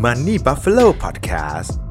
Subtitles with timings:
[0.00, 1.89] Money Buffalo Podcast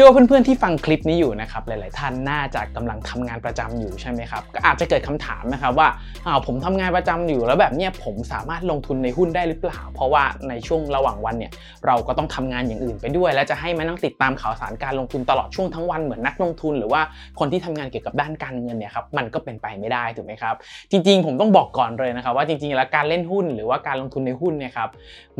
[0.00, 5.88] ื่อว่าเพื่อนๆที่ฟังคลิปนี้อยู่นะครับหลาย ๆ ท่านน่าจะกำลังทำงานประจำอยู่ใช่ไหมครับก็อาจจะเกิดคำถามนะครับว่า
[6.26, 11.52] อ้าวผมทำงานประจำอยู่แล้วแบบเนี้ยผมสามารถลงทุนในหุ้นได้หรือเปล่า เพราะว่าในช่วงระหว่างวันเนี่ย
[11.86, 17.00] เราก็ต้องทำงานอย่างอื่นไปด้วย และจะให้มานั่งติดตามข่าวสารการลงทุนตลอดช่วงทั้งวันเหมือนนักลงทุน หรือว่า
[17.38, 20.54] คนที่ทำงานเกี่ยวกับด้านการเงินเนี่ยครับมันก็เป็นไปไม่ได้ถูกไหมครับ
[20.90, 24.88] จริง ๆ ผมต้องบอกก่อนเลยนะครับว่าจริง ๆ แล้วการเล่นหุ้นหรือว่าการลงทุนในหุ้นเนี่ยครับ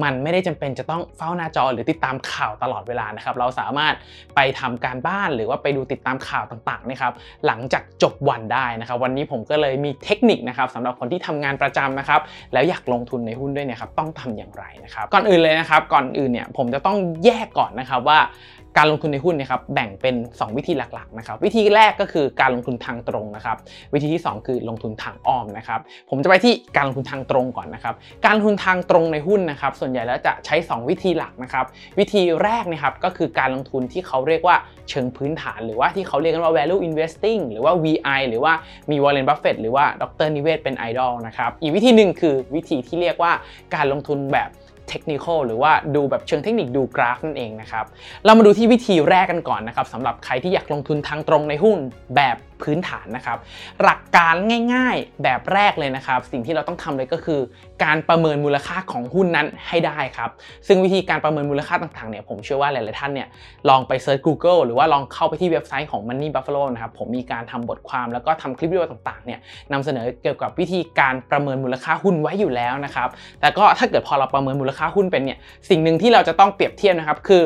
[0.03, 3.95] มันไม่ได้จำเป็นจะต้องเฝ้าหน้าจอหรือติดตามข่าวตลอดเวลานะครับเราสามารถ
[4.37, 7.13] ไปทำการบ้านหรือว่าไปดูติดตามข่าวต่างๆนะครับ
[7.47, 12.21] หลังจากจบวันได้นะครับวันนี้ผมก็เลยมีเทคนิคนะครับสำหรับคนที่ทำงานประจำนะครับ
[12.53, 18.19] แล้วอยากลงทุนในหุ้นด้วยเนี่ยครับต้องทำอย่างไรนะครับก่อนอื่นเลยนะครับก่อนอื่นเนี่ยผมจะต้องแยกก่อนนะครับว่า
[18.77, 23.57] การลงทุนในหุ้นนะครับแบ่งเป็น 2 วิธีหลักๆนะครับวิธีแรกก็คือการลงทุนทางตรงนะครับ
[23.95, 27.95] วิธีที่ 2 คือลงทุนทางอ้อมนะครับผมจะไปที่การลงทุนทางตรงก่อนนะครับ
[28.25, 31.65] การลงทุนทางตรงในหุ้นนะครับส่วนใหญ่แล้วจะใช้ 2 วิธีหลักนะครับ
[31.99, 34.57] วิธีแรกนะครับก็คือการลงทุนที่เขาเรียกว่า
[34.91, 38.53] เชิงพื้นฐาน หรือว่าที่เขาเรียกกันว่า value investing หรือว่า VI หรือว่า
[38.91, 43.33] มี Warren Buffett หรือว่าดรนิเวศเป็นไอดอลนะครับอีกวิธีหนึ่งคือวิธีที่เรียกว่า
[43.75, 44.51] การลงทุนแบบ
[44.89, 47.85] เทคนิคหรือว่าดูแบบเชิงเทคนิคดูกราฟนั่นเองนะครับ
[48.25, 51.79] เรามาดูที่วิธีแรกกันก่อนนะครับสำหรับใครที่อยากลงทุนทางตรงในหุ้น
[52.17, 53.39] แบบ พื้นฐานนะครับ
[53.83, 54.35] หลักการ
[54.75, 57.41] ง่ายๆแบบแรกเลยนะครับ สิ่งที่เราต้องทำเลยก็คือ
[57.85, 60.31] การประเมินมูลค่าของหุ้นนั้นให้ได้ครับ
[60.67, 63.29] ซึ่งวิธีการประเมินมูลค่าต่างๆเนี่ยผมเชื่อว่าหลายๆท่านเนี่ย
[63.69, 69.39] ลองไป search Google หรือว่าลองเข้าไปที่เว็บไซต์ของ Money Buffalo นะครับผมมีการทำบทความแล้วก็ทำคลิปวิดีโอต่างๆเนี่ย
[69.73, 73.09] นำเสนอเกี่ยวกับวิธีการประเมินมูลค่าหุ้นไว้อยู่แล้วนะครับ
[73.41, 77.43] แต่ก็ถ้าเกิดพอเราประเมินมูลค่าหุ้นเป็นเนี่ยสิ่งหนึ่งที่เราจะต้องเปรียบเทียบนะครับคือ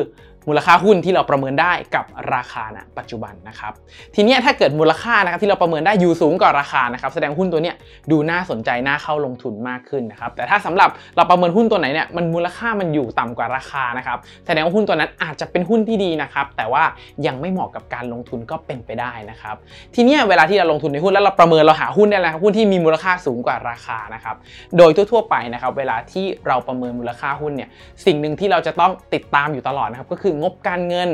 [0.47, 3.73] มูลค่าหุ้นที่เราประเมินได้กับราคาณปัจจุบันนะครับ
[4.15, 7.75] ทีนี้ถ้าเกิดมูลค่านะครับที่เราประเมินได้อยู่สูงกว่าราคานะครับแสดงหุ้นตัวเนี้ย
[8.11, 16.83] ดูน่าสนใจน่าเข้าลงทุนมากขึ้นนะครับแต่ถ้าสำหรับเราประเมินหุ้นตัวไหนเนี่ยมันมูลค่ามันอยู่ต่ำกว่าราคานะครับแสดงว่าหุ้นตัวนั้นอาจจะเป็นหุ้นที่ดีนะครับแต่ว่า
[17.27, 19.55] ยังไม่เหมาะกับการลงทุนก็เป็นไปได้นะครับ
[19.95, 24.35] ทีนี้เวลาที่เราลงทุนในหุ้นแล้วเราประเมินเราหาหุ้นได้แล้วหุ้นที่มีมูลค่าสูงกว่าราคานะครับ
[24.77, 27.69] โดยทั่วๆไปนะครับเวลาที่เราประเมินมูลค่าหุ้นเนี่ย
[28.05, 31.09] สิ่งหนึ่งที่เราจะต้องติดตามอยู่ตลอดนะครับก็คืองบการเงิน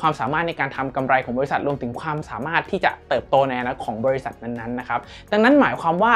[0.00, 5.00] ความสามารถในการทำกำไรของบริษัทรวมถึงความสามารถที่จะเติบโตในอนาคตของบริษัทนั้นๆนะครับ
[5.32, 6.14] ดังนั้นหมายความว่า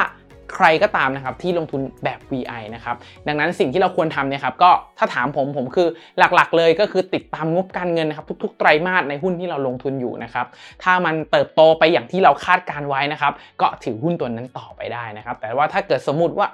[0.55, 5.89] ใครก็ตามนะครับที่ลงทุนแบบ VI นะครับดังนั้นสิ่งที่เราควรทำเนี่ยครับก็ถ้าถามผมผมคือ
[6.19, 10.47] หลักๆ เลยก็คือติดตามงบการเงินนะครับทุกๆ ไตรมาสในหุ้นที่เราลงทุนอยู่นะครับ
[10.83, 16.49] ถ้ามันเติบโตไปอย่างที่เราคาดการไว้นะครับก็ถือหุ้นตัวนั้นต่อไปได้นะครับแต่ว่าถ้าเกิดสมมติว่า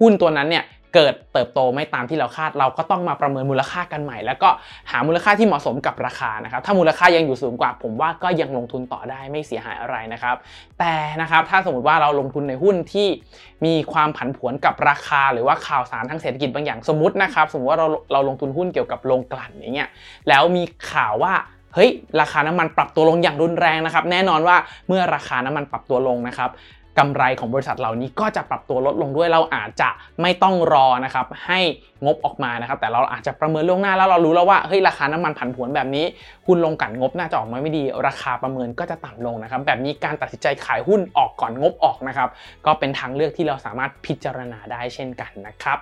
[0.00, 0.64] หุ้นตัวนั้นเนี่ย
[0.96, 4.48] เกิดเติบโตไม่ตามที่เราคาด เราก็ต้องมาประเมินมูลค่ากันใหม่ แล้วก็
[4.90, 10.36] หามูลค่าที่เหมาะสมกับราคานะครับถ้ามูลค่ายังอยู่สูงกว่า ผมว่าก็ยังลงทุนต่อได้ไม่เสียหายอะไรนะครับ
[10.78, 13.08] แต่นะครับถ้าสมมติว่าเราลงทุนในหุ้นที่
[13.64, 19.88] มีความผันผวนกับราคา หรือว่าข่าวสารทางเศรษฐกิจบางอย่างสมมตินะครับสมมติว่าเราเราลงทุนหุ้นเกี่ยวกับโรงกลั่นอย่างเงี้ย
[20.28, 21.34] แล้วมีข่าวว่า
[21.74, 21.90] เฮ้ย
[22.20, 24.56] ราคาน้ำมันปรับตัวลงอย่างรุนแรงนะครับแน่นอนว่า
[24.88, 26.50] เมื่อราคาน้ำมันปรับตัวลงนะครับ
[26.98, 29.88] กำไรของบริษัทเหล่านี้ก็จะปรับตัวลดลงด้วยเราอาจจะ
[30.22, 31.60] ไม่ต้องรอนะครับให้
[32.04, 36.04] งบออกมานะครับแต่เราอาจจะประเมินล่วงหน้าแล้วเรารู้แล้วว่าเฮ้ยราคาน้ำมันผันผวนแบบนี้
[36.46, 42.28] หุ้นลงกันงบน่าจะออกมาไม่ดี ราคาประเมินก็จะต่ำลงนะครับแบบนี้การตัดสินใจขายหุ้นออกก่อนงบออกนะครับ
[42.66, 45.78] ก็เป็นทางเลือกที่เราสามารถพิจารณาได้เช่นกันนะครับ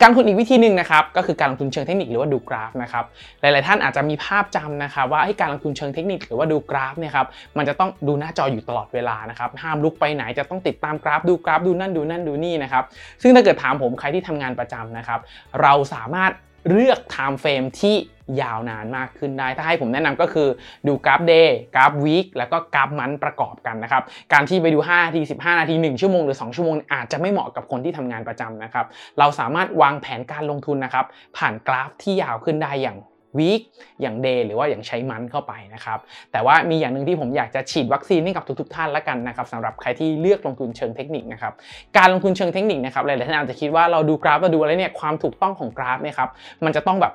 [0.00, 3.04] การลงทุนอีกวิธีหนึ่งนะครับก็คือการลงทุนเชิงเทคนิคหรือว่าดูกราฟนะครับ
[3.40, 7.26] หลาย ๆ ท่านอาจจะมีภาพจำนะครับว่าให้การลงทุนเชิงเทคนิคหรือว่าดูกราฟเนี่ยครับ
[7.56, 12.84] มันจะต้องดูหน้าจออยู่ตลอดเวลานะครับห้ามลุกไปไหนจะต้องติดตามกราฟดูกราฟดูนั่นดูนั่นดูนี่นะครับ
[13.22, 15.20] ซึ่งถ้าเกิดถามผมใครที่ทำงานประจำนะครับ
[15.62, 16.32] เราสามารถ
[16.70, 17.96] เลือก time frame ที่
[18.42, 20.48] ยาวนานมากขึ้นได้ ถ้าให้ผมแนะนำก็คือ
[20.86, 28.86] ดูกราฟ day กราฟ week แล้วก็กราฟ month ประกอบกันนะครับ การที่ไปดู5นาที15 นาที 1 ชั่วโมงหรือ 2 ชั่วโมง อาจจะไม่เหมาะกับคนที่ทำงานประจำนะครับ
[29.18, 31.06] เราสามารถวางแผนการลงทุนนะครับ
[31.36, 32.98] ผ่านกราฟที่ยาวขึ้นได้อย่าง
[33.38, 33.60] วีค
[34.02, 35.98] อย่างเดย์หรือว่าอย่างใช้มันเข้าไปนะครับ
[36.32, 41.52] แต่ว่ามีอย่างหนึ่งที่ผมอยากจะฉีดวัคซีนให้กับทุกๆท่านละกันนะครับสำหรับใครที่เลือกลงทุนเชิงเทคนิคนะครับ
[41.98, 46.30] การลงทุนเชิงเทคนิคนะครับหลายๆท่านอาจจะคิดว่าเราดูกราฟเราดูอะไรเนี่ยความถูกต้องของกราฟเนี่ยครับ
[46.64, 47.12] มันจะต้องแบบ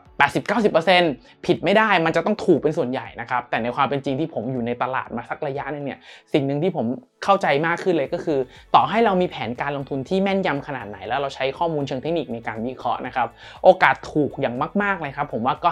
[0.48, 6.00] 80-90%ผิดไม่ได้มันจะต้องถูกเป็นส่วนใหญ่นะครับแต่ในความเป็นจริงที่ผมอยู่ในตลาดมาสักระยะนึงเนี่ย
[6.34, 6.86] สิ่งหนึ่งที่ผม
[7.24, 8.40] เข้าใจมากขึ้นเลยก็คือ
[8.76, 13.28] ต่อให้เรามีแผนการลงทุนที่แม่นยำขนาดไหน แล้วเราใช้ข้อมูลเชิงเทคนิคในการวิเคราะห์นะครับ
[13.64, 15.70] โอกาสถูกอย่างมากๆเลยครับผมว่าก็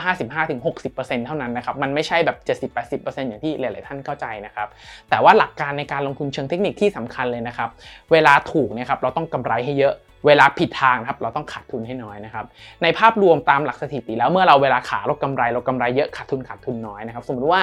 [0.62, 2.38] 55-60%เท่านั้นนะครับมันไม่ใช่แบบ
[2.72, 4.68] 70-80%อย่างที่หลาย ๆ ท่านเข้าใจนะครับ
[5.10, 7.70] แต่ว่าหลักการในการลงทุนเชิงเทคนิคที่สำคัญเลยนะครับ
[8.12, 9.94] เวลาถูกนี่ยครับเราต้องกำไรให้เยอะ
[10.28, 12.46] เวลาผิดทางครับเราต้องขาดทุนให้น้อยนะครับ
[12.84, 17.62] ในภาพรวมตามหลักสถิติแล้วเมื่อเราเวลาขาเรากำไรเรากำไรเยอะขาดทุนขาดทุนน้อยนะครับสมมติว่า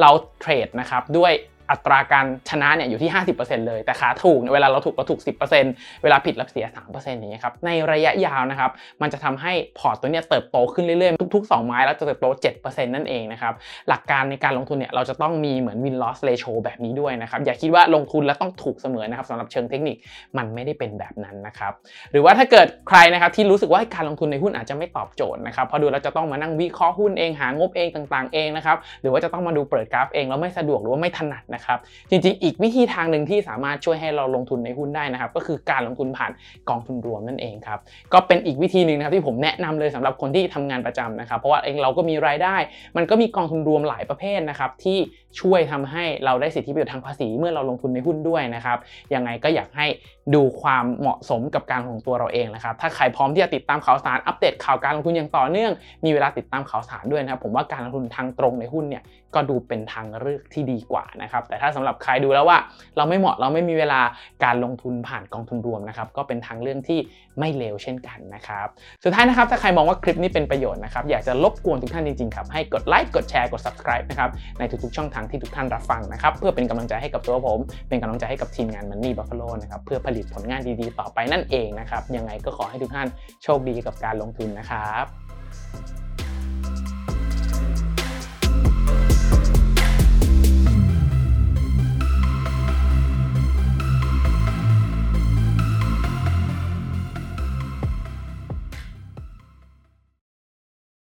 [0.00, 0.10] เรา
[0.40, 1.32] เทรดนะครับด้วย
[1.70, 5.20] อัตราการชนะเนี่ยอยู่ที่ 50%เลย แต่ขาถูกเวลาเราถูกเราถูก
[5.62, 8.70] 10%เวลาผิดเราเสีย 3%อย่างเงี้ยครับ ในระยะยาวนะครับ
[9.02, 12.26] มันจะทำให้พอร์ตตัวเนี้ยเติบโตขึ้นเรื่อยๆ ทุก ๆ 2 ไม้แล้วจะเติบโต
[12.60, 13.54] 7%นั่นเองนะครับ
[13.88, 19.96] หลักการในการลงทุนเนี่ยเราจะต้องมีเหมือน win loss ratio แบบนี้ด้วยนะครับ อย่าคิดว่าลงทุนแล้วต้องถูกเสมอนะครับสำหรับเชิงเทคนิค
[20.38, 21.72] มันไม่ได้เป็นแบบนั้นนะครับ
[22.12, 31.78] หรือว่าถ้าเกิดใครนะครับที่รู้สึกว่าการลงทุนในหุ้นอาจจะไม่ตอบโจทย์นะครับ พอดูแล้วจะต้องมานั่งวิเคราะห์หุ้นเองหางบเองต่าง ๆเองนะครับ หรือว่าจะต้องมาดูเปิดกราฟเองแล้วไม่สะดวกหรือว่าไม่ถนัดนะครับ
[32.10, 36.32] จริงๆ อีกวิธีทางหนึ่งที่สามารถช่วยให้เราลงทุนในหุ้นได้นะครับ ก็คือการลงทุนผ่าน
[36.68, 37.78] กองทุนรวมนั่นเองครับ
[38.12, 42.56] ก็เป็นอีกวิธีหนึ่งนะครับที่ผมแนะนำเลยสำหรับคนที่ทำงานประจำนะครับ เพราะว่าเองเราก็มีรายได้
[42.96, 44.98] มันก็มีกองทุนรวมหลายประเภทนะครับที่
[45.40, 48.78] ช่วยทำให้เราได้สิทธิประโยชน์ทางภาษีเมื่อเราลงทุนในหุ้นด้วยนะครับ
[49.14, 49.86] ยังไงก็อยากให้
[50.34, 55.72] ดูความเหมาะสมกับการของตัวเราเองนะครับ ถ้าใครพร้อมที่จะติดตามข่าวสารอัปเดตข่าวการลงทุนอย่างต่อเนื่อง
[56.04, 59.02] มีเวลาติดตามข่าวสารด้วยนะครับ ผมว่าการลงทุนทางตรงในหุ้นเนี่ย
[59.34, 62.58] ก็ดูเป็นทางเลือกที่ดีกว่านะครับแต่ถ้าสำหรับใครดูแล้วว่า
[62.96, 64.00] เราไม่เหมาะเราไม่มีเวลา
[64.44, 66.98] การลงทุนผ่านกองทุนรวมนะครับก็เป็นทางเลือกที่
[67.38, 68.66] ไม่เลวเช่นกันนะครับ
[69.04, 83.08] สุดท้ายนะครับถ้าใครมองว่าคลิปนี้เป็นประโยชน์นะครับอยากจะรบกวนทุกท่านจริงๆครับให้กดไลค์กดแชร์กด subscribe นะครับในทุกๆช่องทางที่ทุกท่านรับฟังนะครับเพื่อเป็นกำลังใจให้กับตัวผม เป็นกำลังใจให้กับทีมงาน Money Buffalo นะครับเพื่อผลิตผลงานดีๆ ต่อไปนั่นเองนะครับยังไงก็ขอให้ทุกท่าน
[83.42, 85.06] โชคดีกับการลงทุนนะครับ